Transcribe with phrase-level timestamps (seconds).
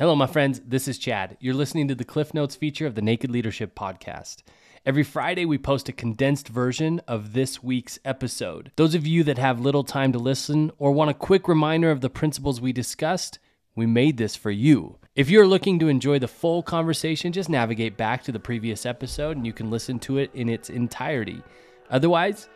[0.00, 0.60] Hello, my friends.
[0.64, 1.36] This is Chad.
[1.40, 4.44] You're listening to the Cliff Notes feature of the Naked Leadership Podcast.
[4.86, 8.70] Every Friday, we post a condensed version of this week's episode.
[8.76, 12.00] Those of you that have little time to listen or want a quick reminder of
[12.00, 13.40] the principles we discussed,
[13.74, 14.98] we made this for you.
[15.16, 19.36] If you're looking to enjoy the full conversation, just navigate back to the previous episode
[19.36, 21.42] and you can listen to it in its entirety.
[21.90, 22.48] Otherwise,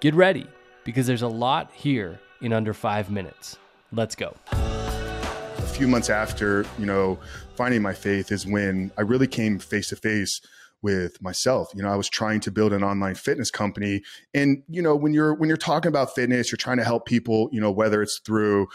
[0.00, 0.46] get ready
[0.84, 3.56] because there's a lot here in under five minutes.
[3.90, 4.34] Let's go
[5.70, 7.18] few months after, you know,
[7.54, 10.40] finding my faith is when I really came face to face
[10.82, 11.70] with myself.
[11.74, 14.02] You know, I was trying to build an online fitness company
[14.34, 17.48] and you know, when you're when you're talking about fitness, you're trying to help people,
[17.52, 18.68] you know, whether it's through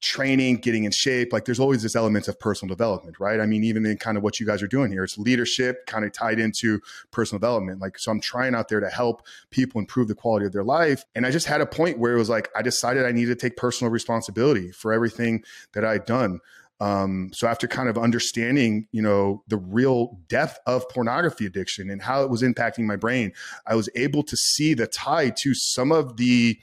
[0.00, 3.40] training, getting in shape, like there's always this element of personal development, right?
[3.40, 6.04] I mean, even in kind of what you guys are doing here, it's leadership kind
[6.04, 7.80] of tied into personal development.
[7.80, 11.04] Like, so I'm trying out there to help people improve the quality of their life.
[11.14, 13.48] And I just had a point where it was like, I decided I needed to
[13.48, 15.42] take personal responsibility for everything
[15.72, 16.40] that I'd done.
[16.78, 22.02] Um, so after kind of understanding, you know, the real depth of pornography addiction and
[22.02, 23.32] how it was impacting my brain,
[23.66, 26.58] I was able to see the tie to some of the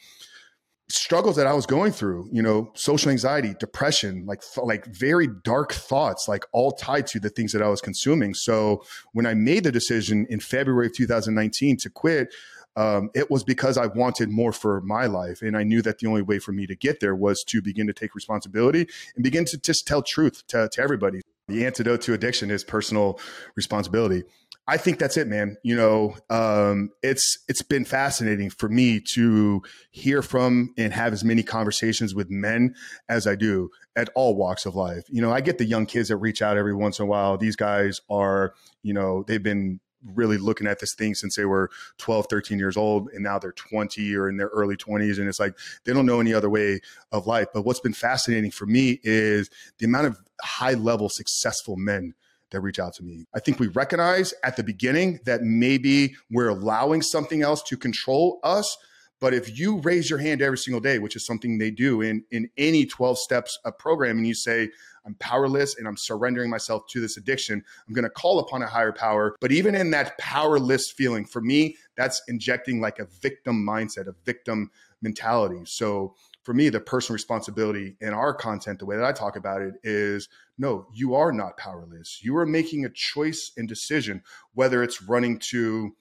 [0.89, 5.73] struggles that I was going through, you know, social anxiety, depression, like like very dark
[5.73, 8.33] thoughts, like all tied to the things that I was consuming.
[8.33, 12.33] So when I made the decision in February of 2019 to quit,
[12.75, 15.41] um, it was because I wanted more for my life.
[15.41, 17.87] And I knew that the only way for me to get there was to begin
[17.87, 21.21] to take responsibility and begin to just tell truth to, to everybody.
[21.47, 23.19] The antidote to addiction is personal
[23.55, 24.23] responsibility.
[24.65, 25.57] I think that's it, man.
[25.63, 29.61] You know, um, it's it's been fascinating for me to
[29.91, 32.73] hear from and have as many conversations with men
[33.09, 35.03] as I do at all walks of life.
[35.09, 37.37] You know, I get the young kids that reach out every once in a while.
[37.37, 38.53] These guys are,
[38.83, 39.81] you know, they've been
[40.15, 43.53] really looking at this thing since they were 12 13 years old and now they're
[43.53, 46.81] 20 or in their early 20s and it's like they don't know any other way
[47.13, 51.77] of life but what's been fascinating for me is the amount of high level successful
[51.77, 52.13] men
[52.53, 53.25] that reach out to me.
[53.35, 58.39] I think we recognize at the beginning that maybe we're allowing something else to control
[58.43, 58.77] us.
[59.19, 62.23] But if you raise your hand every single day, which is something they do in,
[62.31, 64.69] in any 12 steps program, and you say,
[65.05, 67.63] I'm powerless and I'm surrendering myself to this addiction.
[67.87, 69.35] I'm going to call upon a higher power.
[69.39, 74.15] But even in that powerless feeling, for me, that's injecting like a victim mindset, a
[74.25, 74.71] victim
[75.01, 75.61] mentality.
[75.65, 79.61] So for me, the personal responsibility in our content, the way that I talk about
[79.61, 82.19] it is no, you are not powerless.
[82.21, 84.21] You are making a choice and decision,
[84.53, 85.95] whether it's running to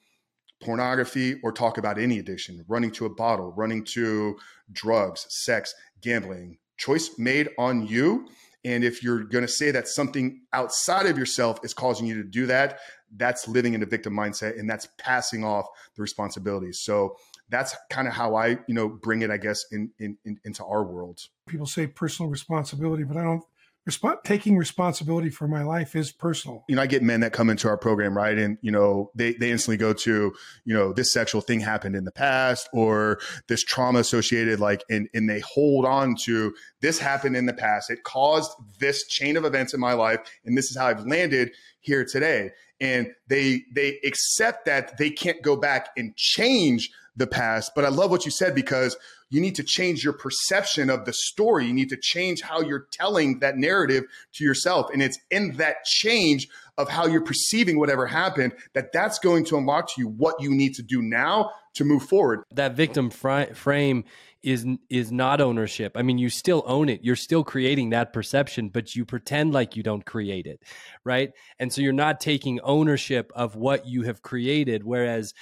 [0.63, 4.37] pornography or talk about any addiction, running to a bottle, running to
[4.71, 6.57] drugs, sex, gambling.
[6.77, 8.27] Choice made on you.
[8.65, 12.23] And if you're going to say that something outside of yourself is causing you to
[12.23, 12.79] do that,
[13.15, 16.79] that's living in a victim mindset and that's passing off the responsibilities.
[16.81, 17.15] So
[17.49, 20.63] that's kind of how I, you know, bring it, I guess, in, in, in into
[20.65, 21.19] our world.
[21.47, 23.43] People say personal responsibility, but I don't
[23.89, 26.63] Resp- taking responsibility for my life is personal.
[26.69, 28.37] You know, I get men that come into our program, right?
[28.37, 30.33] And, you know, they, they instantly go to,
[30.63, 35.09] you know, this sexual thing happened in the past or this trauma associated, like, and,
[35.13, 37.89] and they hold on to this happened in the past.
[37.89, 40.19] It caused this chain of events in my life.
[40.45, 41.51] And this is how I've landed
[41.81, 42.51] here today.
[42.79, 47.71] And they, they accept that they can't go back and change the past.
[47.75, 48.97] But I love what you said because
[49.29, 51.65] you need to change your perception of the story.
[51.65, 54.03] You need to change how you're telling that narrative
[54.33, 54.89] to yourself.
[54.91, 56.47] And it's in that change
[56.77, 60.51] of how you're perceiving whatever happened that that's going to unlock to you what you
[60.51, 62.43] need to do now to move forward.
[62.51, 64.05] That victim fr- frame
[64.43, 65.93] is is not ownership.
[65.95, 67.03] I mean, you still own it.
[67.03, 70.61] You're still creating that perception, but you pretend like you don't create it,
[71.05, 71.31] right?
[71.59, 75.33] And so you're not taking ownership of what you have created whereas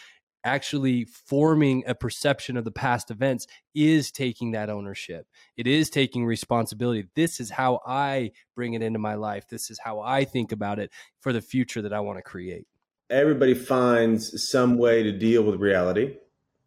[0.44, 5.28] actually forming a perception of the past events is taking that ownership.
[5.58, 7.08] It is taking responsibility.
[7.16, 9.48] This is how I bring it into my life.
[9.48, 12.68] This is how I think about it for the future that I want to create.
[13.10, 16.18] Everybody finds some way to deal with reality.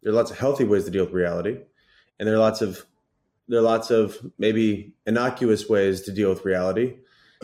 [0.03, 1.57] There are lots of healthy ways to deal with reality,
[2.19, 2.85] and there are lots of
[3.47, 6.95] there are lots of maybe innocuous ways to deal with reality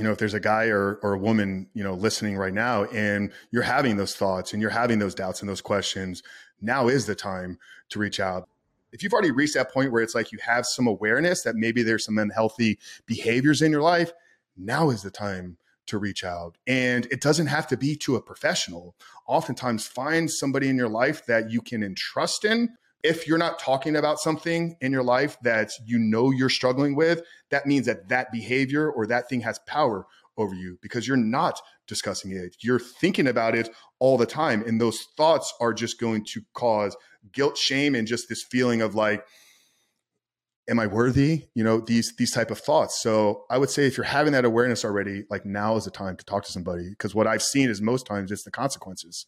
[0.01, 2.85] you know if there's a guy or, or a woman you know listening right now
[2.85, 6.23] and you're having those thoughts and you're having those doubts and those questions
[6.59, 7.59] now is the time
[7.89, 8.49] to reach out.
[8.91, 11.83] If you've already reached that point where it's like you have some awareness that maybe
[11.83, 14.11] there's some unhealthy behaviors in your life
[14.57, 16.57] now is the time to reach out.
[16.65, 18.95] And it doesn't have to be to a professional.
[19.27, 22.69] Oftentimes find somebody in your life that you can entrust in
[23.03, 27.21] if you're not talking about something in your life that you know you're struggling with,
[27.49, 30.05] that means that that behavior or that thing has power
[30.37, 32.55] over you because you're not discussing it.
[32.61, 33.69] You're thinking about it
[33.99, 34.63] all the time.
[34.65, 36.95] And those thoughts are just going to cause
[37.31, 39.25] guilt, shame, and just this feeling of like,
[40.69, 41.47] am I worthy?
[41.53, 43.01] You know, these these type of thoughts.
[43.01, 46.17] So I would say if you're having that awareness already, like now is the time
[46.17, 46.89] to talk to somebody.
[46.89, 49.25] Because what I've seen is most times it's the consequences.